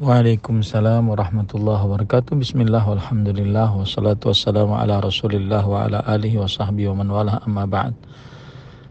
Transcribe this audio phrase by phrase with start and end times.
[0.00, 2.40] Waalaikumsalam warahmatullahi wabarakatuh.
[2.40, 7.68] Bismillah walhamdulillah wassalatu wassalamu ala rasulillah wa ala alihi wa sahbihi wa man wala amma
[7.68, 7.92] ba'd.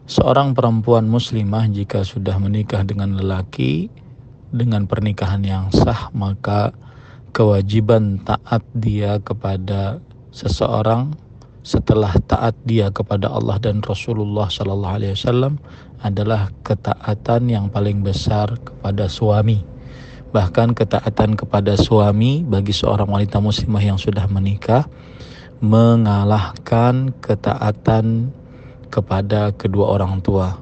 [0.05, 3.89] Seorang perempuan muslimah jika sudah menikah dengan lelaki
[4.53, 6.69] dengan pernikahan yang sah maka
[7.33, 9.97] kewajiban taat dia kepada
[10.29, 11.17] seseorang
[11.65, 15.57] setelah taat dia kepada Allah dan Rasulullah Sallallahu Alaihi Wasallam
[16.05, 19.70] adalah ketaatan yang paling besar kepada suami
[20.31, 24.87] Bahkan ketaatan kepada suami bagi seorang wanita muslimah yang sudah menikah
[25.61, 28.31] mengalahkan ketaatan
[28.89, 30.57] kepada kedua orang tua.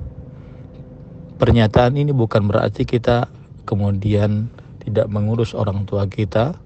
[1.40, 3.32] Pernyataan ini bukan berarti kita
[3.64, 4.52] kemudian
[4.84, 6.58] tidak mengurus orang tua kita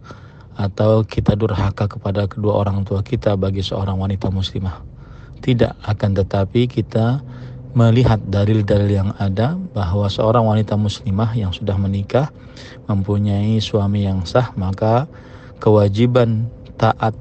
[0.58, 4.82] atau kita durhaka kepada kedua orang tua kita bagi seorang wanita muslimah.
[5.44, 7.22] Tidak akan tetapi kita
[7.74, 12.30] melihat dalil-dalil yang ada bahwa seorang wanita muslimah yang sudah menikah
[12.86, 15.10] mempunyai suami yang sah maka
[15.58, 17.18] kewajiban taat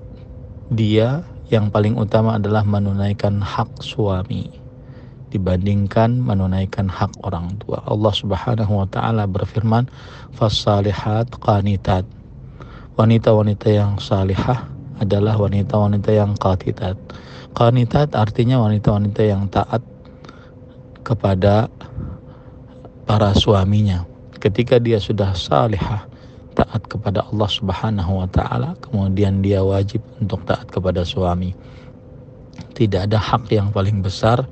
[0.69, 4.62] dia yang paling utama adalah menunaikan hak suami
[5.33, 7.81] dibandingkan menunaikan hak orang tua.
[7.89, 9.89] Allah Subhanahu wa taala berfirman,
[10.37, 12.05] "Fassalihat qanitat."
[13.00, 14.69] Wanita-wanita yang salihah
[15.00, 17.00] adalah wanita-wanita yang qatitat.
[17.56, 19.81] Qanitat artinya wanita-wanita yang taat
[21.03, 21.69] kepada
[23.05, 24.06] para suaminya
[24.42, 26.06] ketika dia sudah salihah
[26.53, 31.55] taat kepada Allah Subhanahu wa taala kemudian dia wajib untuk taat kepada suami.
[32.72, 34.44] Tidak ada hak yang paling besar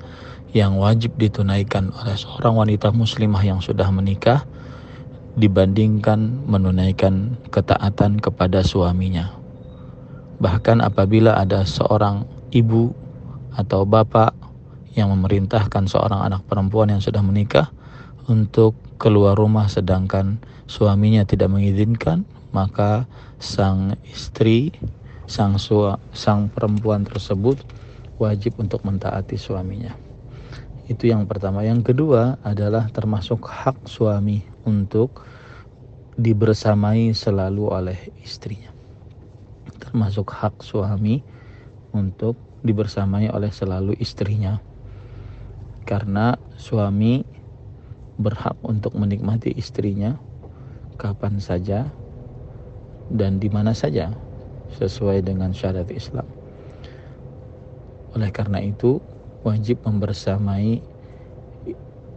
[0.51, 4.43] yang wajib ditunaikan oleh seorang wanita muslimah yang sudah menikah
[5.39, 9.31] dibandingkan menunaikan ketaatan kepada suaminya.
[10.41, 12.91] Bahkan apabila ada seorang ibu
[13.55, 14.33] atau bapak
[14.95, 17.71] yang memerintahkan seorang anak perempuan yang sudah menikah
[18.27, 23.07] untuk keluar rumah sedangkan suaminya tidak mengizinkan maka
[23.39, 24.75] sang istri
[25.31, 27.55] sang sua, sang perempuan tersebut
[28.19, 29.95] wajib untuk mentaati suaminya.
[30.91, 31.63] Itu yang pertama.
[31.63, 35.23] Yang kedua adalah termasuk hak suami untuk
[36.19, 38.75] dibersamai selalu oleh istrinya.
[39.79, 41.23] Termasuk hak suami
[41.95, 44.59] untuk dibersamai oleh selalu istrinya
[45.85, 47.25] karena suami
[48.21, 50.15] berhak untuk menikmati istrinya
[51.01, 51.89] kapan saja
[53.09, 54.13] dan di mana saja
[54.77, 56.27] sesuai dengan syariat Islam.
[58.15, 58.99] Oleh karena itu,
[59.41, 60.83] wajib membersamai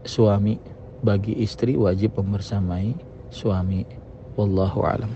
[0.04, 0.60] suami
[1.00, 2.94] bagi istri wajib membersamai
[3.32, 3.84] suami.
[4.34, 5.12] Wallahu alam.